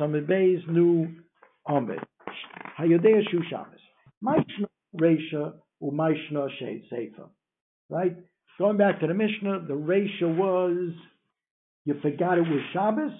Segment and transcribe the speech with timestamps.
[0.00, 1.08] Amid Beis Nu
[1.68, 1.98] Amid.
[2.78, 3.80] Hayodea Shu Shabbos.
[4.24, 4.66] Maishna
[5.00, 7.28] Reisha Umaishna Shed Sefer.
[7.88, 8.16] Right?
[8.58, 10.92] Going back to the Mishnah, the Reisha was
[11.84, 13.12] you forgot it was Shabbos,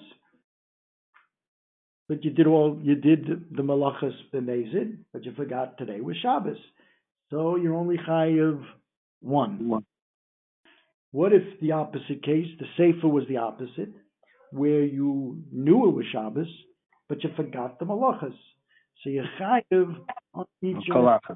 [2.07, 6.57] but you did all you did the malachas b'mezid, but you forgot today was Shabbos.
[7.29, 8.63] So you're only chayiv
[9.21, 9.67] one.
[9.67, 9.85] one.
[11.11, 13.91] What if the opposite case, the sefer was the opposite,
[14.53, 16.47] where you knew it was Shabbos,
[17.09, 18.35] but you forgot the malachas.
[19.03, 19.95] So you're chayiv
[20.33, 21.35] on each malachas.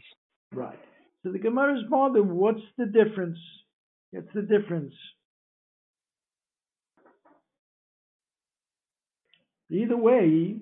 [0.54, 0.80] Right.
[1.24, 2.30] So the Gemara is bothered.
[2.30, 3.38] What's the difference?
[4.12, 4.94] What's the difference?
[9.70, 10.60] Either way,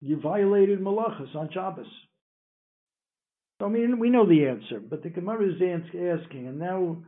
[0.00, 1.86] you violated malachas on Shabbos.
[3.60, 7.02] So, I mean, we know the answer, but the Gemara is asking, and now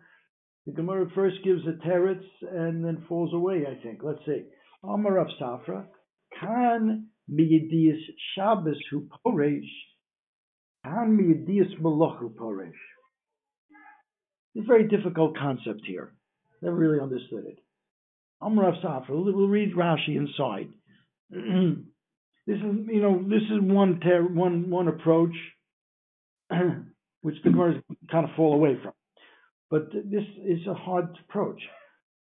[0.66, 3.65] the Gemara first gives a teretz and then falls away.
[3.66, 4.01] I think.
[4.02, 4.45] Let's see.
[4.89, 5.87] Amar Rav Safra,
[6.39, 8.01] Kan miyedias
[8.35, 9.69] Shabbos hu poresh,
[10.85, 12.73] Kan miyedias malach hu poresh.
[14.55, 16.15] It's a very difficult concept here.
[16.63, 17.59] Never really understood it.
[18.41, 19.10] Amar Rav Safra.
[19.10, 20.69] We'll read Rashi inside.
[21.30, 25.35] this is you know this is one ter- one one approach
[27.23, 28.93] which the Gemara kind of fall away from,
[29.71, 31.60] but this is a hard approach.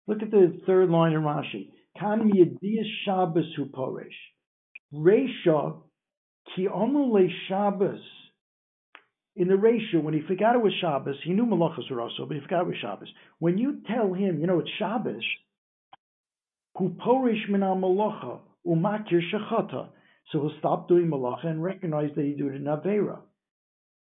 [0.08, 1.70] Look at the third line in Rashi.
[2.02, 4.08] Kan miyadiyas Shabbos hu poresh.
[4.94, 5.82] Reisha
[6.56, 8.02] ki le Shabbos.
[9.36, 12.36] In the ratio, when he forgot it was Shabbos, he knew malachas were also, but
[12.36, 13.08] he forgot it was Shabbos.
[13.40, 15.24] When you tell him, you know, it's Shabbos,
[16.78, 19.90] hu porish min malacha umakir shechata.
[20.32, 23.20] So he'll stop doing malacha and recognize that he did it in Avera.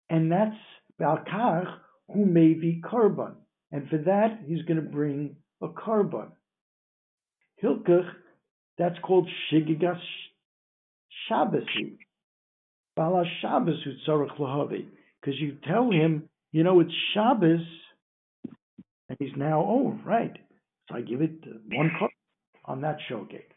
[0.09, 0.55] And that's
[0.99, 1.73] Balkach
[2.13, 3.35] who may be carbon,
[3.71, 6.31] And for that, he's going to bring a korban.
[7.63, 8.09] Hilkach,
[8.77, 9.99] that's called Shigigas
[11.29, 11.97] Shabbasi.
[12.95, 14.85] Bala Shabbos Tzarech Lahavi.
[15.21, 17.61] Because you tell him, you know, it's Shabbos,
[19.09, 20.35] and he's now, oh, right.
[20.89, 21.39] So I give it
[21.71, 21.91] one
[22.65, 23.51] on that showgate.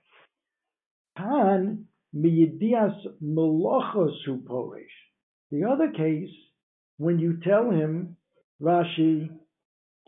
[1.16, 4.14] Pan miyidias melachos
[4.48, 4.84] porish.
[5.50, 6.30] The other case,
[6.98, 8.16] when you tell him,
[8.62, 9.28] Rashi,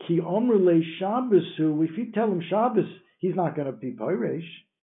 [0.07, 2.85] ki omrele Shabbasu, if you tell him Shabbos,
[3.19, 4.43] he's not going to be porish,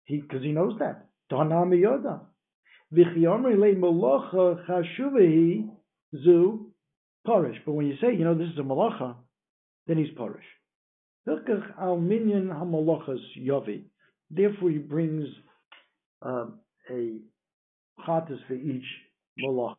[0.08, 1.06] because he, knows that.
[1.30, 2.20] Yoda.
[6.16, 6.66] Zu
[7.26, 7.58] porish.
[7.64, 9.14] But when you say, you know, this is a malacha,
[9.86, 10.10] then he's
[13.38, 13.82] yovi.
[14.30, 15.26] Therefore, he brings
[16.22, 16.60] um,
[16.90, 17.18] a
[18.06, 18.84] chatas for each
[19.44, 19.76] malach.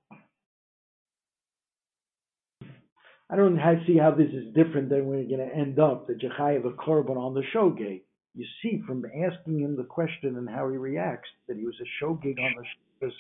[3.29, 3.57] I don't
[3.88, 7.16] see how this is different than we're going to end up that have a korban
[7.16, 8.06] on the show gate.
[8.34, 12.03] You see from asking him the question and how he reacts that he was a
[12.03, 12.64] shogeg on the
[13.00, 13.18] Shabbos.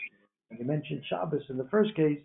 [0.49, 2.19] And you mentioned Shabbos in the first case,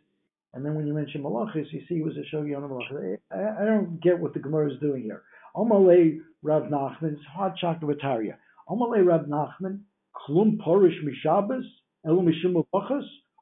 [0.55, 3.19] and then when you mention Malachis, you see he was a shogeg on the Malachis.
[3.33, 5.23] I, I, don't get what the Gemara is doing here.
[5.57, 8.37] Amalei Rav Nachman, it's hard Bataria.
[8.71, 9.81] Amalei Rav Nachman,
[10.15, 11.65] klum porish mishabes,
[12.07, 12.65] elo mishum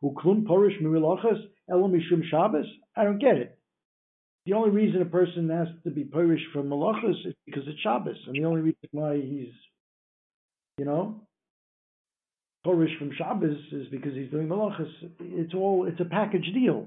[0.00, 1.40] who klum porish milachas,
[1.70, 2.66] elo mishum Shabbos?
[2.96, 3.58] I don't get it.
[4.46, 8.16] The only reason a person has to be porish from malachas is because it's Shabbos,
[8.26, 9.52] and the only reason why he's,
[10.78, 11.22] you know,
[12.66, 14.90] porish from Shabbos is because he's doing malachas.
[15.20, 16.86] It's all it's a package deal.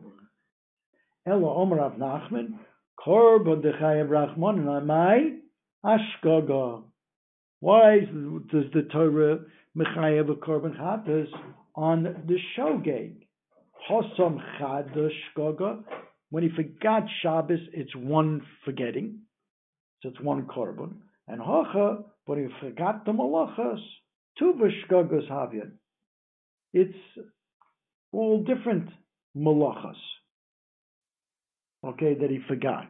[1.28, 2.59] Elo Omer Rav Nachman,
[3.06, 5.38] Korban Dechayev Rachman, and Amai
[5.84, 6.84] Ashgaga.
[7.59, 8.00] Why
[8.51, 9.39] does the Torah
[9.78, 11.28] mechayev a korban chatas
[11.75, 13.13] on the shogeg.
[13.89, 15.79] Hosam chadash goga.
[16.29, 19.19] When he forgot Shabbos, it's one forgetting,
[20.01, 20.95] so it's one korban.
[21.27, 23.81] And hocha, when he forgot the malachas,
[24.38, 25.71] two v'shgogos havyan.
[26.73, 26.97] It's
[28.11, 28.89] all different
[29.35, 29.95] malachas.
[31.85, 32.89] Okay, that he forgot.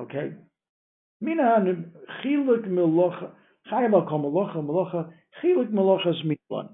[0.00, 0.32] Okay.
[1.20, 1.84] Mina
[2.24, 3.32] chiluk malacha
[3.70, 5.12] chayim al malacha malacha
[5.42, 6.70] Chilik malachas mitlan.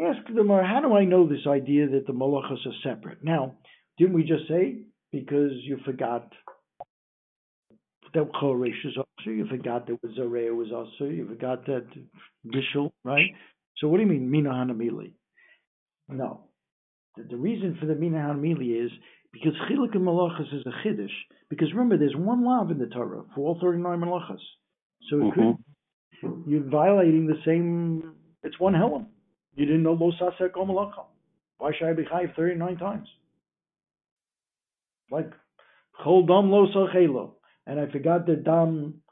[0.00, 3.22] Ask the Mar, how do I know this idea that the malachas are separate?
[3.22, 3.54] Now,
[3.98, 4.82] didn't we just say
[5.12, 6.32] because you forgot
[8.14, 11.86] that Choresh is also, you forgot that Zareya was also, you forgot that
[12.46, 13.30] Bishul, right?
[13.78, 15.12] So what do you mean, Mina Hanamili?
[16.08, 16.44] No.
[17.16, 18.90] The, the, reason for the Mina Hanamili is
[19.32, 21.08] because Chilik and Malachas is a Chiddush.
[21.48, 24.40] Because remember, there's one lav in the Torah for all 39 Malachas.
[25.10, 25.40] So mm-hmm.
[25.40, 25.56] could
[26.46, 28.14] you're violating the same.
[28.42, 29.06] It's one helam.
[29.54, 31.04] You didn't know lo saser komalacha.
[31.58, 33.08] Why should I be chayiv 39 times?
[35.12, 35.30] Like
[36.04, 37.32] chol dam lo sachelo,
[37.66, 39.02] and I forgot that dam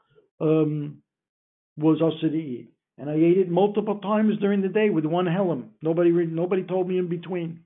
[0.41, 0.97] um,
[1.77, 2.71] was also to eat.
[2.97, 5.69] and I ate it multiple times during the day with one helam.
[5.81, 7.61] Nobody nobody told me in between.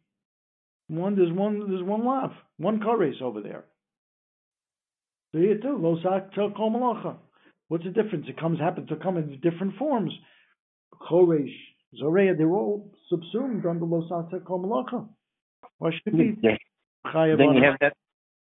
[0.87, 3.65] One there's one there's one laugh, one kares over there.
[5.31, 7.15] So here too, losak kol malacha.
[7.67, 8.25] What's the difference?
[8.29, 10.13] It comes happens to come in different forms.
[11.09, 11.55] Choresh,
[11.97, 15.07] Zoreya, they're all subsumed under losak kol malacha.
[15.79, 16.37] Why should be?
[16.41, 16.57] Yeah.
[17.13, 17.93] Then you have that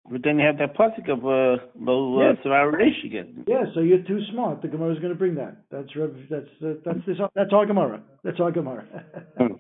[0.10, 2.96] but then you have that pasuk of uh, lo uh, yes.
[3.06, 3.46] again.
[3.48, 4.62] Yeah, so you're too smart.
[4.62, 5.64] The Gemara is going to bring that.
[5.72, 5.88] That's
[6.30, 8.02] that's uh, that's this, that's our Gemara.
[8.24, 8.86] That's our Gemara.
[9.38, 9.54] Hmm.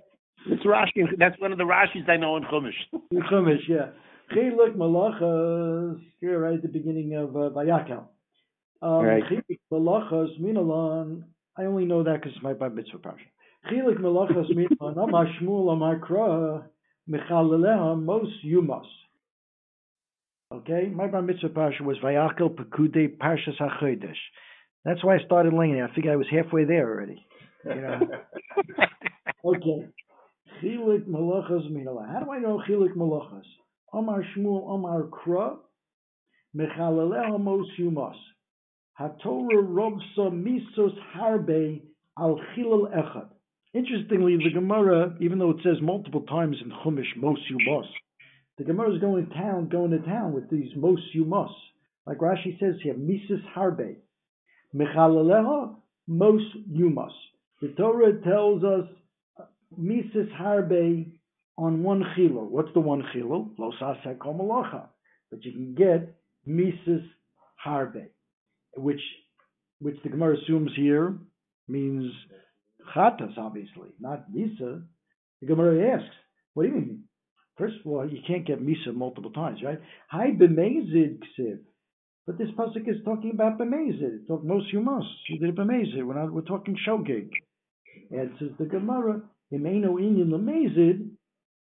[0.48, 1.18] it's Rashi.
[1.18, 2.72] That's one of the Rashis I know in Chumash.
[3.12, 3.88] in Chumash, yeah.
[4.36, 8.04] Chiluk malachas here right at the beginning of uh, Vayakel.
[8.81, 9.24] Um, right.
[9.24, 11.24] Chiluk malachas minalan.
[11.57, 13.72] I only know that because it's my bar mitzvah parsha.
[13.72, 15.01] Chiluk malachas minalan.
[15.01, 16.63] Amar Shmuel Amar Kra
[17.10, 18.86] Michaleleha Mos Yumas.
[20.53, 24.21] Okay, my bar mitzvah parsha was Vayakel Pekude Parshas HaChodesh.
[24.85, 25.81] That's why I started laying it.
[25.81, 27.25] I figured I was halfway there already.
[27.65, 28.00] You know.
[29.45, 29.88] okay.
[30.61, 32.07] Chilik malachas minala.
[32.07, 33.41] How do I know chilik malachas?
[33.91, 35.55] Omar Shmuel Omar Kra
[36.55, 38.13] Mechaleleh Mos Yumas.
[39.00, 41.81] HaTorah Robsa Misos Harbe
[42.19, 43.29] Al Chilal Echad.
[43.73, 47.88] Interestingly, the Gemara, even though it says multiple times in Chumash Mos Yumas,
[48.57, 51.53] the Gemara is going to town, going to town with these mos must.
[52.05, 53.95] Like Rashi says here, mises harbe.
[54.75, 55.75] Mechalaleha
[56.07, 57.15] mos must.
[57.61, 58.85] The Torah tells us
[59.39, 59.45] uh,
[59.77, 61.11] mises harbe
[61.57, 62.44] on one chilo.
[62.44, 63.51] What's the one chilo?
[63.57, 64.88] Lo komalacha.
[65.31, 66.15] But you can get
[66.45, 67.01] mises
[67.65, 68.07] harbe,
[68.75, 69.01] which
[69.79, 71.17] which the Gemara assumes here
[71.67, 72.11] means
[72.95, 74.83] chatas, obviously, not misa.
[75.41, 76.15] The Gemara asks,
[76.53, 77.03] what do you mean?
[77.57, 79.79] First of all, you can't get Misa multiple times, right?
[80.09, 81.59] Hi b'mezid ksiv.
[82.25, 84.15] But this pasuk is talking about b'mezid.
[84.15, 84.81] It's talking most you
[85.39, 86.03] did b'mezid.
[86.03, 86.33] We're not.
[86.33, 87.29] We're talking shogeg.
[88.09, 89.21] And says the Gemara,
[89.53, 91.09] "Imeino inyan lemezid,"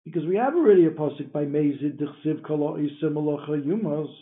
[0.05, 4.13] because we have already a pasuk by mezid d'chsiv kala isa malacha yumas.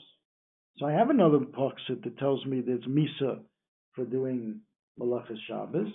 [0.78, 3.44] So I have another pasuk that tells me there's Misa
[3.96, 4.62] for doing
[4.98, 5.92] malacha Shabbos.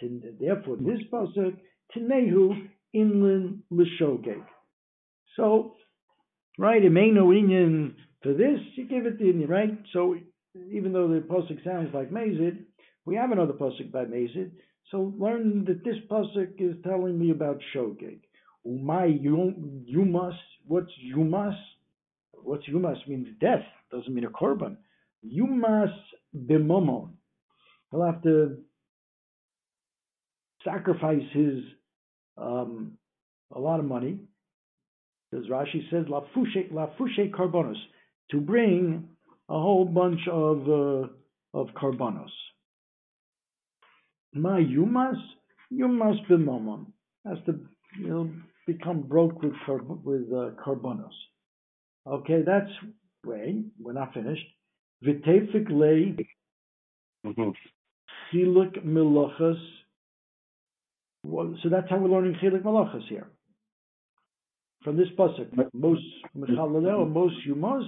[0.00, 1.58] Therefore, this pasuk
[1.94, 4.42] tinehu inland l'shogeg.
[5.36, 5.74] So,
[6.58, 9.78] right, it may no inyan for this, you give it the inyan, right?
[9.92, 10.16] So,
[10.72, 12.64] even though the pasuk sounds like Mazid,
[13.06, 14.50] we have another pasuk by Mazid.
[14.90, 18.20] So, learn that this pasuk is telling me about Shogeg.
[18.66, 19.54] Umay you
[19.86, 20.36] you must.
[20.66, 21.56] What's yumas?
[22.32, 23.64] What's yumas means death.
[23.90, 24.76] Doesn't mean a korban.
[25.24, 25.94] Yumas
[26.36, 27.12] b'momon.
[27.90, 28.58] He'll have to
[30.64, 31.60] sacrifice his
[32.36, 32.92] um,
[33.54, 34.18] a lot of money
[35.32, 37.76] as Rashi says, lafushe lafushe carbonos
[38.30, 39.08] to bring
[39.48, 41.06] a whole bunch of uh,
[41.54, 42.30] of karbonos.
[44.34, 45.16] Ma yumas
[45.72, 46.86] yumas b'momon
[47.26, 47.60] has to
[47.98, 48.30] you know,
[48.66, 49.52] become broke with
[50.04, 51.14] with uh, karbonos.
[52.06, 52.70] Okay, that's
[53.24, 53.62] way.
[53.78, 54.46] We're not finished.
[55.04, 56.16] Vitefik lei
[57.24, 57.50] mm-hmm.
[58.32, 59.60] chiluk milachas.
[61.24, 63.28] So that's how we're learning chiluk milachas here
[64.82, 65.48] from this pasuk.
[65.72, 66.02] Most
[66.36, 67.84] mechalelel, most yumaz,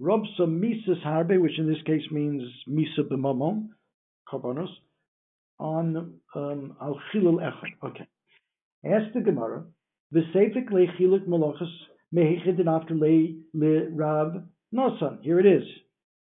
[0.00, 3.68] rob some misas harbe, which in this case means misa b'mamon,
[4.28, 4.68] karbonos,
[5.58, 7.72] on um, al chilul echad.
[7.84, 8.06] Okay.
[8.84, 9.64] Ask the Gemara,
[10.14, 11.70] v'seifik lechiluk malachas
[12.14, 14.42] mehechid after le le rav
[14.74, 15.22] nosan.
[15.22, 15.64] Here it is.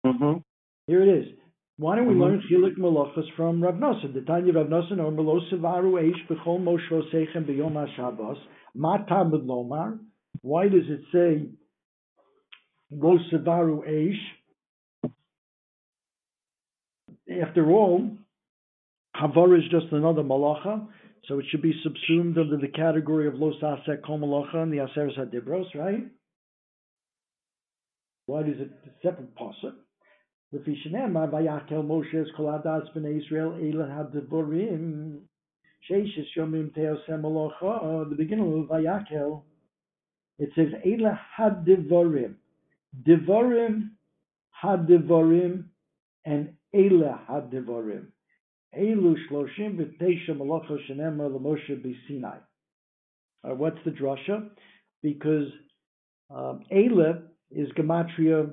[0.07, 0.39] Mm-hmm.
[0.87, 1.29] Here it is.
[1.77, 2.23] Why don't we mm-hmm.
[2.23, 4.13] learn chiluk malachas from Rav Nosan?
[4.13, 8.37] The Tanya Rav Nosan or Melosivaru Eish b'chol Moshe Sechem b'yom HaShabbos
[8.75, 9.99] Matam Lomar
[10.43, 11.47] why does it say
[12.93, 14.21] Gosevaru Aish?
[17.43, 18.11] After all,
[19.17, 20.87] Havar is just another malacha,
[21.27, 24.79] so it should be subsumed under the category of Los Asek Kol Malacha and the
[24.79, 26.07] Aseres Hadibros, right?
[28.27, 28.71] Why is it
[29.03, 29.75] separate pasuk?
[30.53, 35.21] The shenemar vayakel Moshe es kol adas b'nei Yisrael elan hadiborim
[35.89, 38.09] sheishes yomim teosem malacha.
[38.09, 39.43] The beginning of vayakel
[40.41, 42.37] it says Eila had devorim.
[43.07, 43.91] Devorim
[44.51, 45.65] had devorim
[46.25, 48.07] and Eila had devorim.
[48.77, 52.39] Elu shloshim v'teisha malacha shenema l'moshe b'sinai.
[53.45, 54.49] Uh, what's the drasha?
[55.03, 55.49] Because
[56.31, 58.51] um, Eila is gematria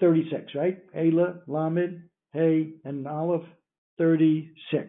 [0.00, 0.92] 36, right?
[0.92, 2.02] Eila, Lamed,
[2.32, 3.46] Hey, and Aleph,
[3.96, 4.86] 36.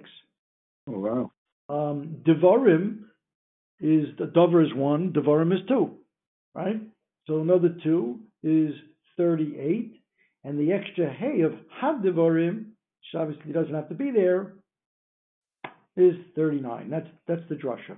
[0.87, 1.31] Oh, wow.
[1.69, 3.01] Um, Devarim
[3.79, 5.98] is, the Dover is one, Devarim is two
[6.55, 6.81] right?
[7.27, 8.73] So another two is
[9.17, 9.93] 38,
[10.43, 14.53] and the extra hay of Had Devarim, which obviously doesn't have to be there,
[15.97, 16.89] is thirty-nine.
[16.89, 17.97] That's, that's the drasha.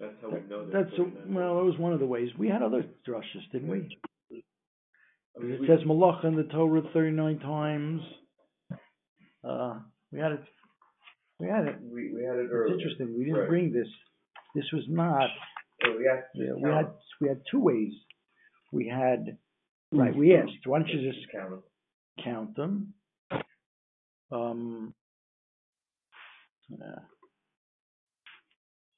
[0.00, 0.72] That's how we know that.
[0.72, 2.28] That's, a- well, that was one of the ways.
[2.38, 3.98] We had other drushas, didn't we?
[5.36, 8.00] I mean, It we- says malach in the Torah thirty-nine times.
[9.44, 9.80] Uh,
[10.12, 10.40] we had it,
[11.40, 11.76] we had it.
[11.82, 13.48] We, we had it It's interesting, we didn't Right.
[13.48, 13.88] bring this.
[14.54, 15.28] This was not,
[15.82, 16.86] So we asked yeah, just we had,
[17.20, 17.92] we had two ways.
[18.72, 19.38] We had,
[19.92, 21.62] right, we asked, why don't you just count them.
[22.24, 22.94] count them?
[24.30, 24.94] Um.
[26.68, 27.00] Yeah.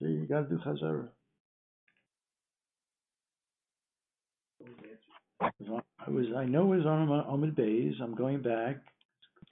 [0.03, 1.09] See, you gotta do chazara.
[5.43, 8.77] I was, I know it was on Ahmed Bays, I'm going back.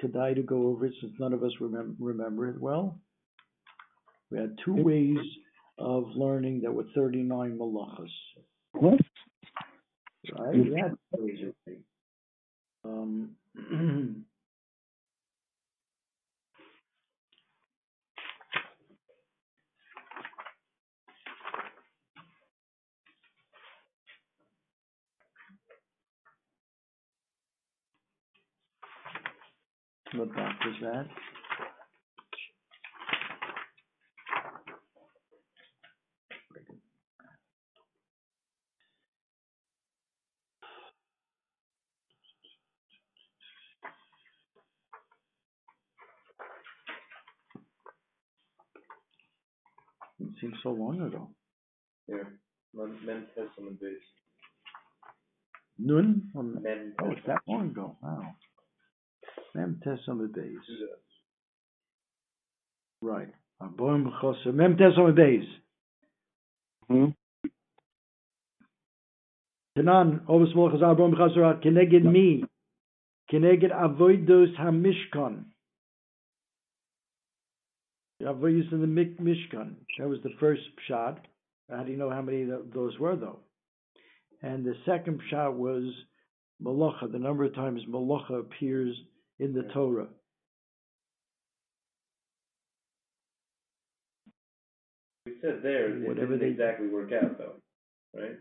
[0.03, 3.01] Kedai to go over it since none of us remem- remember it well.
[4.31, 5.19] We had two ways
[5.79, 8.11] of learning that were thirty-nine malachas.
[8.73, 9.01] What?
[10.39, 11.39] Right, had ways
[12.85, 13.31] Um.
[30.15, 31.07] What box is that?
[50.21, 51.29] It seems so long ago.
[52.07, 52.39] Here,
[52.75, 54.09] men, men testament base.
[55.79, 56.31] Nun?
[56.35, 56.95] on- Men.
[57.03, 58.35] Oh, it's that long ago, wow.
[59.55, 60.67] Mem Tes Amud Beis.
[60.67, 61.01] Do that.
[63.01, 63.29] Right.
[63.63, 65.45] Aboim B'choser, Mem Tes Amud Beis.
[66.89, 67.07] Hmm?
[69.77, 72.45] Tanan, Ovus Molchaz Aboim B'choser, Keneged Mi,
[73.33, 75.45] Keneged Avoidos HaMishkan.
[78.23, 79.75] Avoidos in the Mishkan.
[79.99, 81.25] That was the first shot.
[81.71, 83.41] How do you know how many th- those were, though?
[84.43, 85.85] And the second shot was
[86.63, 88.97] Malacha, the number of times Malacha appears
[89.39, 90.09] in the Torah.
[95.27, 97.55] We said there, it Whatever didn't they- exactly work out though,
[98.15, 98.37] right?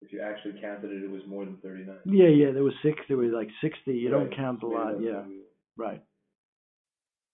[0.00, 1.96] If you actually counted it, it was more than thirty-nine.
[2.04, 5.22] Yeah, yeah, there was six, there was like sixty, you don't count a lot, yeah,
[5.76, 6.02] right.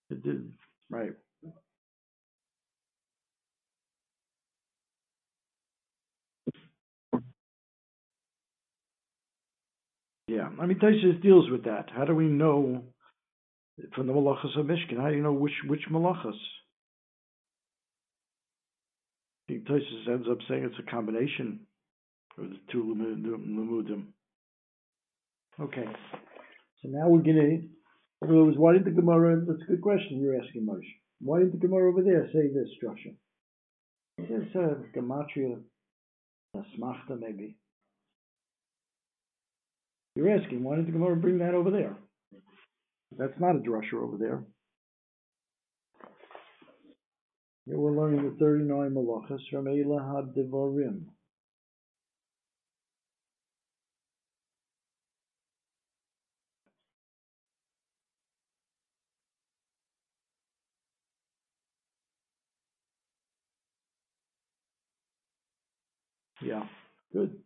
[0.08, 0.52] It did,
[0.88, 1.12] right.
[10.30, 11.87] Yeah, I mean, Taisus deals with that.
[11.92, 12.84] How do we know
[13.96, 15.00] from the malachas of Mishkan?
[15.00, 16.38] How do you know which which malachas?
[19.42, 21.66] I think Taisus ends up saying it's a combination
[22.38, 24.04] of the two lemudim.
[25.58, 25.87] Okay,
[26.80, 27.40] so now we're gonna.
[27.40, 27.70] in
[28.22, 29.44] other words, why did the Gemara?
[29.44, 30.92] That's a good question you're asking, Moshe.
[31.20, 33.16] Why didn't the Gemara over there say this structure?
[34.18, 35.60] It's a gematria,
[36.56, 37.56] smachta maybe.
[40.20, 41.96] You're asking, why didn't the Gemara bring that over there?
[43.16, 44.44] That's not a drusher over there.
[47.64, 51.04] Here we're learning the 39 malachas from Eila HaDevarim.
[66.42, 66.64] Yeah,
[67.10, 67.38] good.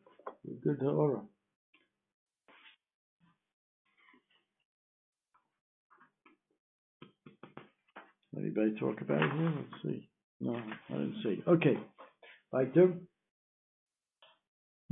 [0.65, 1.23] Good Torah.
[8.37, 9.53] Anybody talk about it here?
[9.57, 10.09] Let's see.
[10.41, 11.43] No, I didn't see.
[11.47, 11.79] Okay.
[12.53, 12.93] Weiter.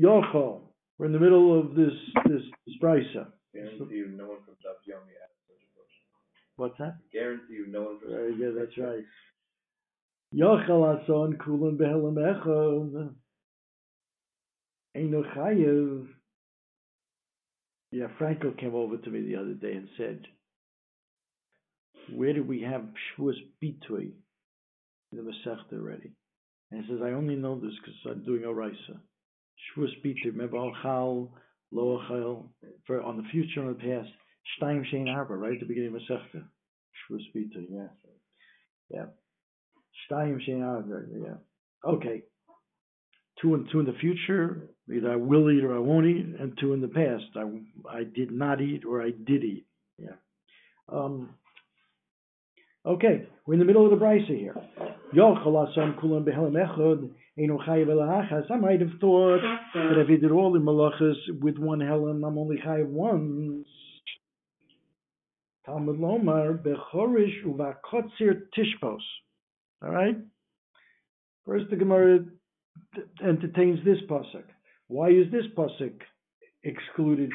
[0.00, 0.60] Yochel.
[0.98, 1.92] We're in the middle of this,
[2.26, 3.26] this, this brisa.
[3.52, 6.04] Guarantee you, no one from Daf Yomi asked such a question.
[6.56, 6.96] What's that?
[7.12, 8.10] Guarantee you, no one from.
[8.10, 9.04] Very good, that's right.
[10.34, 13.14] Yochel ason kulan behelam.
[14.96, 16.06] Eino chayev.
[17.90, 20.26] Yeah, Franco came over to me the other day and said,
[22.10, 22.82] where do we have
[23.18, 24.12] Shavuos Bitui
[25.12, 26.12] the Masechta already?
[26.70, 29.00] And he says, I only know this because I'm doing a Raisa.
[29.76, 31.30] Shavuos Bitui, remember Al-Chal,
[31.70, 32.44] Lo Achal,
[32.86, 34.10] for on the future and the past,
[34.60, 36.44] Shtaim Shein Arba, right at the beginning of Masechta.
[37.10, 37.88] Shavuos Bitui, yeah.
[38.90, 39.06] Yeah.
[40.10, 41.90] Shtaim Shein Arba, yeah.
[41.90, 42.22] Okay.
[43.40, 46.56] Two and two in the future, either I will eat or I won't eat, and
[46.58, 47.44] two in the past, I,
[47.90, 49.66] I did not eat or I did eat.
[49.98, 50.16] Yeah.
[50.88, 51.30] Um,
[52.84, 54.56] Okay, we're in the middle of the brisa here.
[58.50, 59.40] I might have thought
[59.74, 63.68] that if he did all the malachas with one helam, I'm only chayiv once.
[65.64, 68.98] Talmud Lomar bechorish uvakotzir tishpos.
[69.80, 70.16] All right.
[71.46, 72.24] First, the Gemara
[73.24, 74.44] entertains this pasuk.
[74.88, 75.94] Why is this pasuk
[76.64, 77.30] excluded?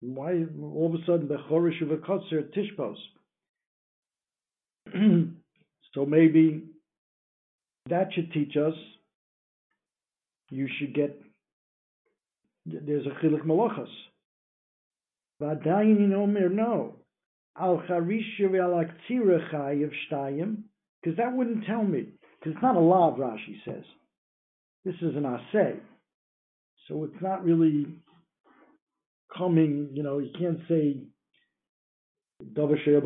[0.00, 2.98] Why all of a sudden bechorish uvakotzir tishpos?
[5.94, 6.64] so maybe
[7.88, 8.74] that should teach us
[10.50, 11.20] you should get
[12.66, 13.88] there's a chilik malachas.
[15.40, 16.96] No.
[17.56, 17.82] Al
[21.04, 22.06] because that wouldn't tell me.
[22.40, 23.84] Because it's not a law, Rashi says.
[24.84, 25.78] This is an asay.
[26.88, 27.86] So it's not really
[29.36, 30.98] coming, you know, you can't say
[32.54, 33.00] davar she'er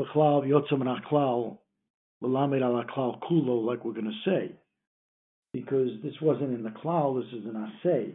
[2.22, 4.52] an aklal l'lamed al aklal kulo like we're going to say.
[5.52, 8.14] Because this wasn't in the klal, this is an asay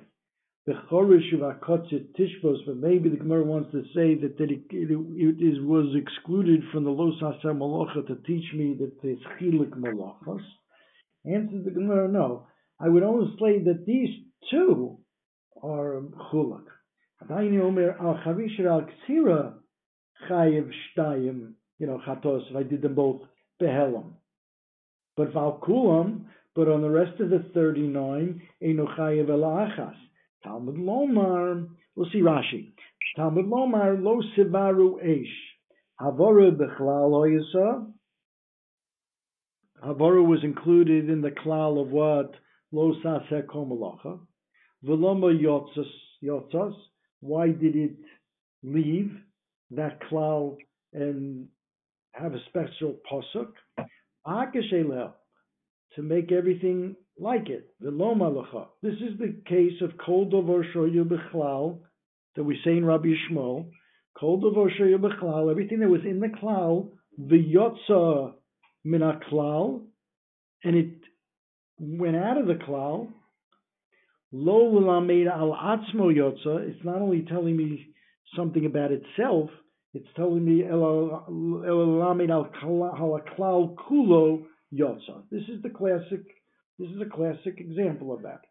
[0.66, 4.90] the chorish of akotzit tishbos, but maybe the Gemara wants to say that, it, it,
[4.90, 9.72] it is, was excluded from the los haser malacha to teach me that there's chilik
[9.72, 10.42] malachas.
[11.26, 12.48] Answers the Gemara, no.
[12.80, 14.10] I would only say that these
[14.50, 15.00] two
[15.62, 16.64] are chulak.
[17.24, 19.56] Adaini omer al chavish al ksira
[20.30, 23.22] chayiv shtayim, you know, chatos, if I did them both
[23.62, 24.14] behelam.
[25.16, 29.96] But val kulam, but on the rest of the 39, eno chayiv el achas.
[30.44, 32.74] Talmud Lomar, we'll see Rashi.
[33.16, 35.26] Talmud Lomar lo sivaru eish.
[36.02, 37.92] Havora bechlal oyasa.
[39.84, 42.34] Havora was included in the klal of what?
[42.72, 44.20] Lo saseh komalacha.
[44.86, 45.90] Veloma yotzas,
[46.24, 46.74] yotzas.
[47.20, 47.96] Why did it
[48.64, 49.12] leave
[49.72, 50.58] that klal
[50.94, 51.48] and
[52.14, 53.52] have a special posuk?
[55.96, 57.70] To make everything like it.
[57.80, 58.66] The.
[58.82, 61.80] This is the case of kol dovar shoyu bechlal
[62.36, 63.70] that we say in Rabbi Yishmael.
[64.20, 66.90] Kol dovar shoyu bechlal, everything that was in the klal,
[67.20, 68.34] v'yotza
[68.84, 69.82] min klal,
[70.64, 70.96] and it
[71.80, 73.10] went out of the klal.
[74.32, 76.68] Lo l'lamed al atzmo yotza.
[76.70, 77.94] It's not only telling me
[78.36, 79.50] something about itself.
[79.94, 80.80] It's telling me el
[81.30, 85.24] l'lamed al kulo yotza.
[85.30, 86.22] This is the classic
[86.80, 88.42] this is a classic example of that.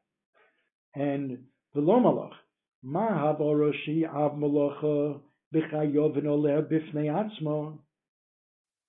[0.95, 1.39] And
[1.75, 2.31] the lomalach,
[2.83, 5.21] ma haboroshi av malacha
[5.53, 7.79] b'chayov oleh b'fnei.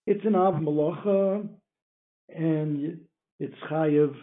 [0.06, 1.50] It's an av malacha,
[2.30, 3.00] and
[3.39, 4.13] it's chayiv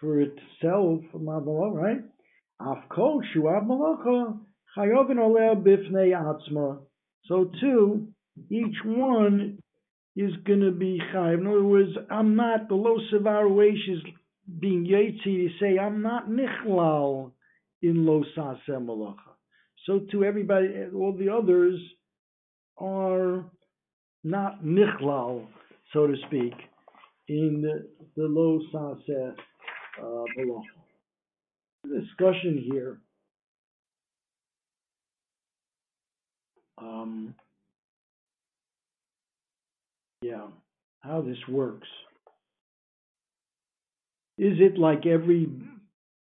[0.00, 2.04] for itself, right?
[2.60, 4.38] Av kol shu av malacha
[4.76, 6.78] chayov oleh b'fnei.
[7.28, 8.08] So too,
[8.50, 9.58] each one
[10.16, 11.40] is going to be chayiv.
[11.40, 14.02] In other words, I'm not the low savar is
[14.58, 17.32] being yetzi to say, I'm not nichlal
[17.82, 19.34] in lo saseh malacha.
[19.86, 21.78] So to everybody, all the others
[22.78, 23.44] are
[24.24, 25.46] not nichlal,
[25.92, 26.54] so to speak,
[27.28, 27.86] in the,
[28.16, 29.34] the lo saseh
[30.00, 30.62] uh, malacha.
[31.84, 32.98] Discussion here.
[36.80, 37.34] Um,
[40.22, 40.46] yeah,
[41.00, 41.88] how this works.
[44.36, 45.48] Is it like every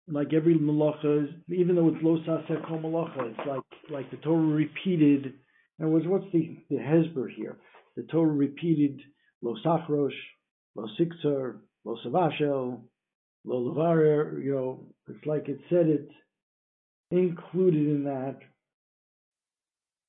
[0.08, 4.42] like every malacha, even though it's lo saser kol malacha, it's like like the Torah
[4.42, 5.34] repeated.
[5.80, 7.58] And was what's the the hesber here?
[7.98, 9.02] The Torah repeated
[9.42, 10.16] lo sachrosh,
[10.76, 12.82] lo sikzer, lo savashel,
[13.44, 14.44] lo levarer.
[14.44, 16.10] You know, it's like it said it.
[17.12, 18.40] Included in that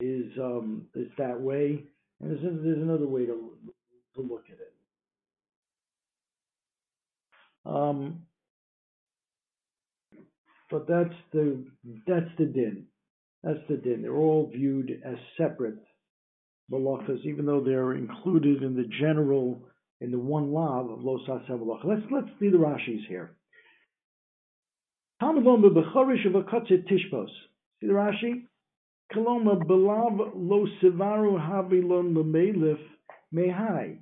[0.00, 1.84] is um is that way,
[2.20, 3.50] and there's, there's another way to
[4.14, 4.72] to look at it.
[7.64, 8.22] Um,
[10.70, 11.64] but that's the
[12.06, 12.86] that's the din.
[13.42, 14.02] That's the din.
[14.02, 15.78] They're all viewed as separate
[16.72, 19.62] malachas, even though they're included in the general
[20.00, 21.84] in the one law of lo malacha.
[21.84, 23.36] Let's let's see the Rashi's here.
[26.86, 27.28] tishpos.
[27.80, 28.46] See the Rashi?
[29.12, 32.80] Kaloma belav lo sivaru havilon lemelif
[33.32, 33.98] mehai.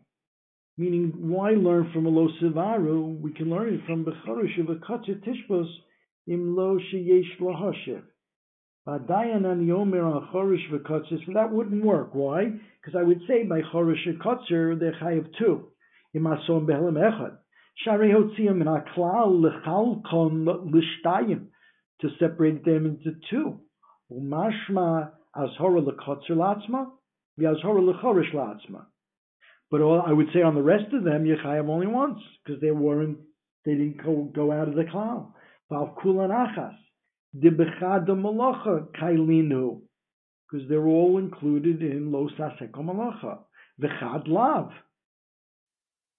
[0.76, 3.20] Meaning, why learn from a lo sivaru?
[3.20, 5.68] We can learn it from becharish of a kachet tishbos
[6.26, 8.02] im lo sheyesh lahashiv.
[8.86, 12.10] Badayan ani omer on chorish v'kotzer, so that wouldn't work.
[12.14, 12.44] Why?
[12.80, 15.68] Because I would say by chorish and kotzer they're chayiv two.
[16.14, 17.38] Imasom behelim echad.
[17.76, 21.46] Shari hotziyim in aklal lechalkon l'shtayim
[22.00, 23.60] to separate them into two.
[24.11, 26.91] Umashma azhora lekotzer latzma,
[27.39, 28.85] v'azhora lechorish latzma.
[29.71, 32.71] But all, I would say on the rest of them, Yechayim only once, because they
[32.71, 33.19] weren't,
[33.65, 35.31] they didn't go, go out of the cloud.
[35.69, 36.75] Val kulan achas.
[37.35, 39.81] Dibechad malacha kailinu.
[40.49, 43.39] because they're all included in lo sasek malacha.
[43.81, 44.71] V'chad lav.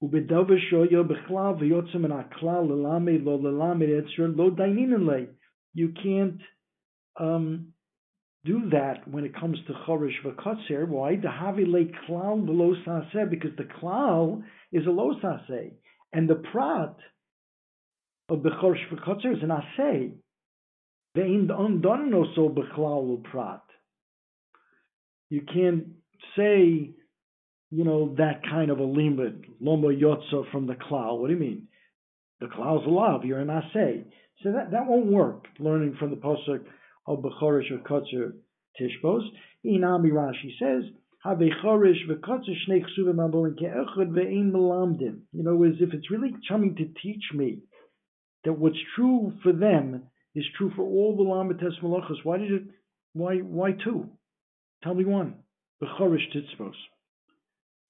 [0.03, 5.27] ובדבר שויה בכלל ויוצא מן הכלל ללמד לא ללמד אצר לא דיינינן לי.
[5.75, 6.41] You can't
[7.19, 7.73] um,
[8.46, 10.88] do that when it comes to chorish v'kotzer.
[10.88, 11.16] Why?
[11.16, 12.46] The havi le klal
[12.86, 15.72] saseh, because the klal is a lo saseh,
[16.14, 16.96] and the prat
[18.30, 20.12] of the chorish v'kotzer is an aseh.
[21.18, 23.64] Ve'in undone no so b'klal prat.
[25.30, 25.88] You can't
[26.38, 26.92] say,
[27.72, 31.20] you know, that kind of a limit, loma yotza from the klal.
[31.20, 31.68] What do you mean?
[32.42, 34.04] The klal's a love, you're an aseh.
[34.44, 36.66] So that, that won't work, learning from the pasuk
[37.08, 38.34] of Bechorish or Kotzer
[38.80, 39.22] Tishbos.
[39.66, 40.84] Inami Rashi says,
[41.24, 45.22] Have Chorish v'Kotzer shnei chsuvim abolin ke'echad ve'ein melamdim.
[45.32, 47.60] You know, as if it's really coming to teach me
[48.44, 50.04] that what's true for them
[50.36, 52.24] is true for all the Lamites Malachos.
[52.24, 52.64] Why did it,
[53.14, 54.10] why, why two?
[54.84, 55.36] Tell me one.
[55.82, 56.74] Bechorish Titzbos.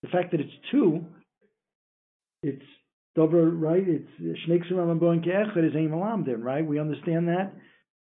[0.02, 1.06] The fact that it's two,
[2.44, 2.64] it's
[3.16, 3.84] Dover, right?
[3.88, 4.10] It's
[4.48, 6.66] Shnei Chsuvim abolin ke'echad is ein melamdim, right?
[6.66, 7.54] We understand that?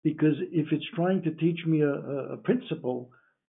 [0.03, 1.93] Because if it's trying to teach me a,
[2.33, 3.09] a, principle,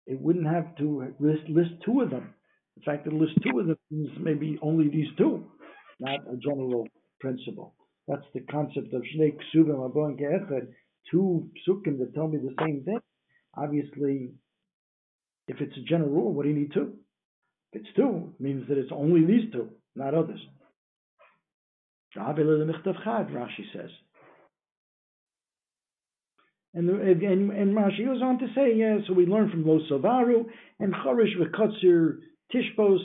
[0.06, 2.34] it wouldn't have to list, list two of them.
[2.76, 5.44] In fact it lists two of them means maybe only these two,
[5.98, 6.86] not a general
[7.20, 7.74] principle.
[8.06, 10.68] That's the concept of Shnei Ksuvim Abon Ke'echad,
[11.10, 13.00] two psukim that tell me the same thing.
[13.56, 14.32] Obviously,
[15.48, 16.94] if it's a general rule, what do you need two?
[17.72, 20.40] If it's two, it means that it's only these two, not others.
[23.30, 23.90] Rashi says.
[26.76, 29.78] And, and, and Rashi goes on to say, yeah, so we learn from Lo
[30.78, 32.18] and Chorish v'Kotzir
[32.54, 32.98] Tishbos.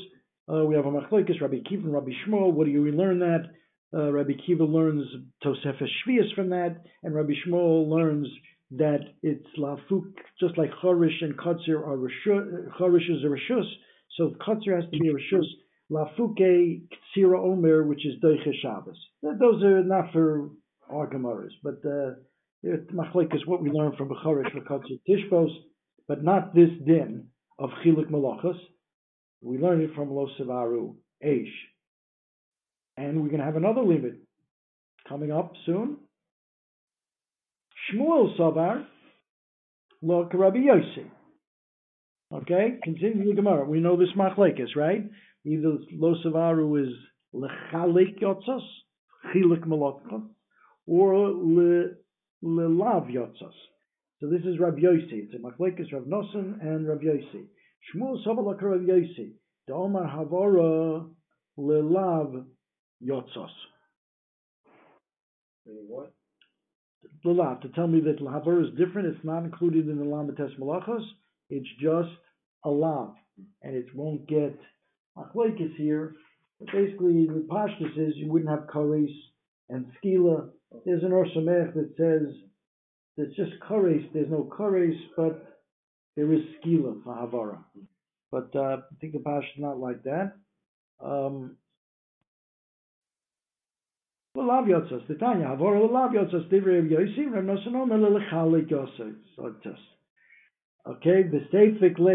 [0.51, 2.51] Uh, we have a Machlokes, Rabbi Akiva and Rabbi Yishmael.
[2.51, 3.45] What do you learn that?
[3.93, 5.05] Uh, Rabbi Akiva learns
[5.41, 8.27] Tosefes Shvius from that, and Rabbi Yishmael learns
[8.71, 13.69] that it's Lafuk, just like Chorish and Kotzir are Rishus, Chorish is a Rishus,
[14.17, 15.45] so Kotzir has to be a Rishus.
[15.89, 16.81] Lafuke
[17.17, 18.97] Ktsira Omer, which is Deiche Shabbos.
[19.21, 20.49] Those are not for
[20.89, 22.15] our Gemaras, but uh,
[22.63, 25.50] Machlik is what we learn from Bechorish V'Kotzer Tishbos,
[26.08, 28.58] but not this din of Chilik Malachas.
[29.41, 30.95] We learn it from Lo Sevaru
[31.26, 31.50] Eish.
[32.97, 34.15] And we're going to have another limit
[35.08, 35.97] coming up soon.
[37.91, 38.86] Shmuel Savar
[40.04, 41.10] Lo Rabbi Yossi.
[42.32, 43.65] Okay, continue the Gemara.
[43.65, 45.04] We know this Machlekes, right?
[45.45, 46.93] Either Lo Sevaru is
[47.34, 48.62] Lechalik Yotzos,
[49.34, 50.28] Chilik Malachas,
[50.86, 51.89] or Le
[52.43, 53.54] lelav yotzas.
[54.19, 55.23] So this is Rav Yossi.
[55.23, 57.45] It's a machlekes Rav Nosson and Rav Yossi.
[57.93, 59.34] Shmuel Sabalak Rav Yossi.
[59.67, 61.08] The Omar Havara
[61.58, 62.45] lelav
[63.04, 63.49] yotzas.
[65.65, 66.13] What?
[67.25, 71.04] Lelav, to tell me that Havara is different, it's not included in the Lamates Malachos,
[71.49, 72.10] it's just
[72.63, 73.13] a lav,
[73.62, 74.58] and it won't get
[75.17, 76.15] machlekes here.
[76.60, 79.12] But basically, the pashtus is you wouldn't have kares
[79.69, 80.49] and skila
[80.86, 82.34] there's an Orsamech that says
[83.17, 85.60] there's just Kores, there's no Kores, but
[86.15, 87.57] there is Skila for Havara.
[88.31, 90.34] But uh, I think the is not like that.
[91.03, 91.57] Um,
[94.34, 96.49] L'lav yotzas, the Tanya, l'lav yotzas,
[99.38, 99.77] yotzas.
[100.88, 101.23] Okay,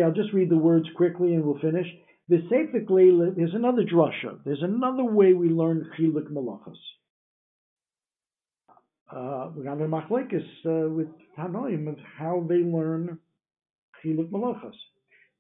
[0.03, 1.87] I'll just read the words quickly and we'll finish.
[2.29, 4.39] The Seifik lay, there's another drasha.
[4.45, 6.79] There's another way we learn chilik malachas
[9.11, 13.19] uh, we got a machlekes uh, with Tanoim of how they learn
[14.05, 14.75] chiluk malachas.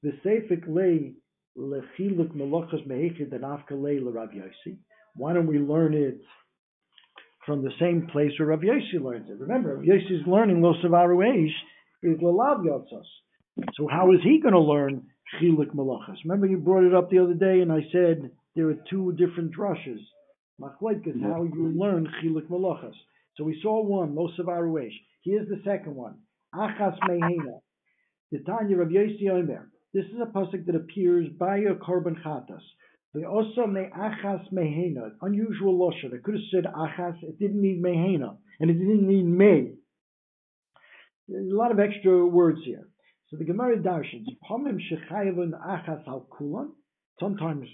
[0.02, 1.14] The seifik lay
[1.59, 4.76] lechiluk malachas mehechid and lay Rav Yossi.
[5.14, 6.20] Why don't we learn it
[7.44, 9.40] from the same place where Rav Yossi learns it?
[9.40, 11.48] Remember, Rav Yossi's learning Lo Savaru Eish
[12.02, 13.64] is Lalav Yotzos.
[13.74, 15.07] So how is he going to learn
[15.40, 16.16] chiluk malachas?
[16.24, 19.57] Remember, you brought it up the other day, and I said there are two different
[19.57, 19.98] drushes.
[20.61, 22.94] Machlekes, how you learn chiluk malachas.
[23.37, 24.94] So we saw one, Lo Savaruesh.
[25.22, 26.18] Here's the second one,
[26.55, 27.61] Achas Mehena.
[28.33, 29.70] The Tanya Omer.
[29.94, 32.61] This is a pasuk that appears by a korban chatas.
[33.14, 36.11] The also me achas mehena, unusual losher.
[36.11, 37.16] They could have said achas.
[37.22, 39.72] It didn't need mehena, and it didn't need me.
[41.31, 42.87] A lot of extra words here.
[43.31, 46.72] So the Gemara darshans pomim shechayavun achas al kulan.
[47.18, 47.66] Sometimes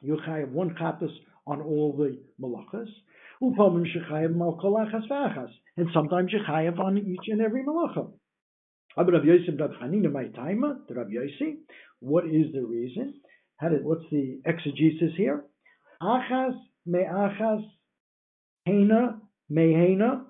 [0.00, 1.12] you chayav one chatas
[1.46, 2.88] on all the malachas.
[3.40, 3.54] And
[5.94, 8.10] sometimes you chayav on each and every malacha.
[12.00, 13.14] What is the reason?
[13.58, 15.44] How did, what's the exegesis here?
[16.02, 17.62] Achas me'achas
[18.66, 19.20] hena
[19.50, 20.24] mehena.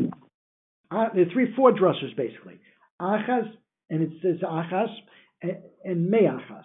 [0.00, 2.60] Uh, there are three, four drusses basically.
[3.00, 3.50] Achas
[3.90, 4.94] and it says achas
[5.42, 6.64] and, and meachas.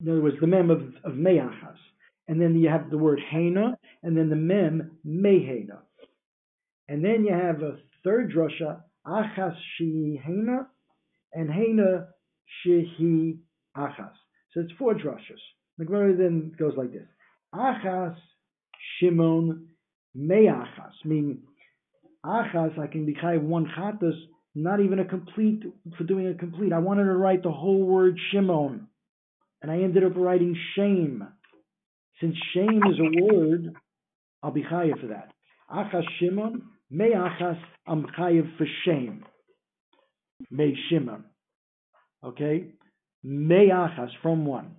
[0.00, 1.78] In other words, the mem of, of meachas.
[2.28, 5.78] And then you have the word hena, and then the mem mehena.
[6.88, 10.66] And then you have a third drasha, achas shehi
[11.32, 12.08] and hena
[12.66, 13.38] shehi
[13.76, 14.12] achas.
[14.52, 15.42] So it's four drashas.
[15.78, 17.06] The Gemara then goes like this:
[17.54, 18.16] Achas
[18.98, 19.68] Shimon
[20.16, 21.42] meachas, meaning
[22.24, 22.78] achas.
[22.78, 24.18] I can be chayiv one chatas,
[24.54, 25.62] not even a complete
[25.98, 26.72] for doing a complete.
[26.72, 28.88] I wanted to write the whole word Shimon,
[29.62, 31.26] and I ended up writing shame.
[32.20, 33.74] Since shame is a word,
[34.42, 35.32] I'll be chayiv for that.
[35.70, 37.58] Achas Shimon meachas.
[37.86, 39.24] I'm chayiv for shame.
[40.50, 41.24] Me Shimon.
[42.24, 42.72] Okay,
[43.24, 44.76] meachas from one.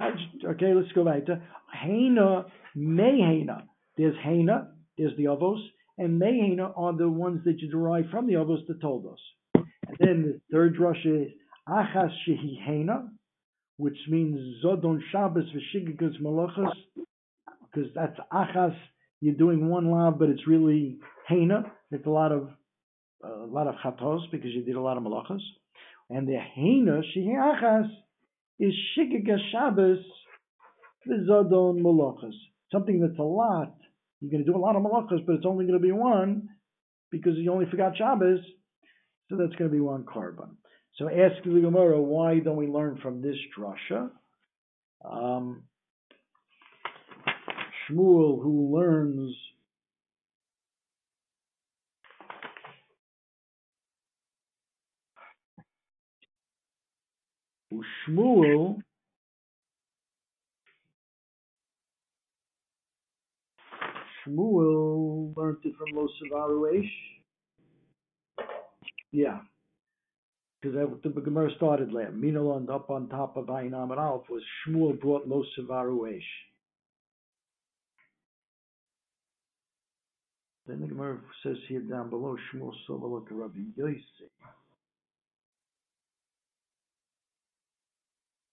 [0.00, 2.46] Okay, let's go back to Hena,
[2.76, 3.62] Mehena.
[3.96, 5.60] There's Hena, there's the Avos,
[5.98, 9.18] and may Mehena are the ones that you derive from the Avos that told us.
[9.54, 11.28] And then the third rush is
[11.68, 13.08] Achas Shehi Hena,
[13.78, 16.72] which means Zodon Shabbos V'Shigikas Malachas,
[17.62, 18.76] because that's Achas,
[19.20, 21.72] you're doing one lav, but it's really Hena.
[21.90, 22.50] It's a lot of
[23.24, 25.40] a lot of chatos because you did a lot of malachas.
[26.10, 27.88] And the Hena Shehi Achas
[28.58, 29.98] is Shigiga Shabbos
[31.06, 32.34] V'Zadon Malachas.
[32.72, 33.74] Something that's a lot.
[34.20, 36.48] You're going to do a lot of malachas, but it's only going to be one
[37.10, 38.40] because you only forgot Shabbos.
[39.28, 40.56] So that's going to be one korban.
[40.98, 44.10] So ask the Gemara, why don't we learn from this drasha?
[45.04, 45.62] Um,
[47.88, 49.36] Shmuel, who learns
[58.08, 58.78] Shmuel
[64.26, 66.90] Shmuel learned it from Lo Savaru Eish.
[69.12, 69.38] Yeah.
[70.60, 72.10] Because the Gemara started there.
[72.10, 76.22] Minalond up on top of Ayin Amid Aleph was Shmuel brought Lo Savaru Eish.
[80.66, 84.02] Then the Gemara says here down below, Shmuel Sovalot Rabbi Yossi.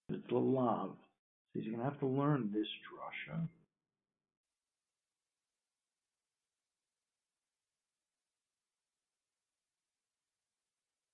[0.10, 0.92] It's the lav.
[1.54, 3.48] So he's going to have to learn this drasha.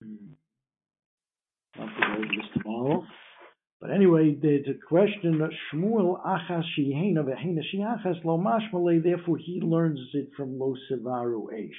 [0.03, 0.40] Hmm.
[1.75, 3.05] To over this tomorrow.
[3.79, 5.39] But anyway, there's a question
[5.73, 11.71] Shmuel achas shihena v'hena shiachas lo mashmale, therefore he learns it from lo sevaru eish.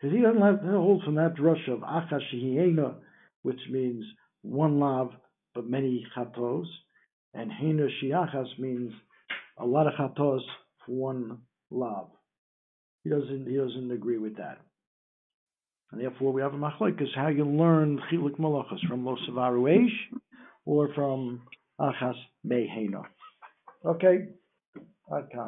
[0.00, 2.96] Because he doesn't have to hold from that drush of achas shihena,
[3.42, 4.04] which means
[4.42, 5.10] one lav
[5.54, 6.66] but many chatos,
[7.32, 8.92] and hena shiachas means
[9.58, 10.42] a lot of chatos
[10.84, 11.38] for one
[11.70, 12.08] lav.
[13.02, 14.58] He doesn't he doesn't agree with that.
[15.94, 20.18] And therefore we have a machlokes how you learn chiluk malachas from lo savaru eish
[20.64, 21.42] or from
[21.80, 23.04] achas mehena.
[23.86, 24.26] Okay,
[25.12, 25.38] okay.